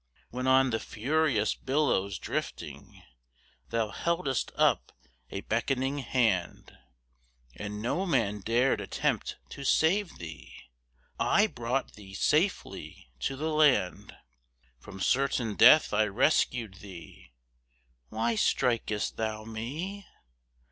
When 0.31 0.47
on 0.47 0.71
the 0.71 0.79
furious 0.79 1.53
billows 1.53 2.17
drifting 2.17 3.03
Thou 3.69 3.89
heldest 3.89 4.51
up 4.55 4.91
a 5.29 5.41
beckoning 5.41 5.99
hand, 5.99 6.75
And 7.55 7.83
no 7.83 8.07
man 8.07 8.39
dared 8.39 8.81
attempt 8.81 9.37
to 9.49 9.63
save 9.63 10.17
thee, 10.17 10.55
I 11.19 11.45
brought 11.45 11.93
thee 11.93 12.15
safely 12.15 13.11
to 13.19 13.35
the 13.35 13.53
land. 13.53 14.15
From 14.79 14.99
certain 14.99 15.53
death 15.55 15.93
I 15.93 16.05
rescued 16.05 16.77
thee: 16.81 17.33
Why 18.09 18.33
strik'st 18.33 19.17
thou 19.17 19.43
me? 19.45 20.07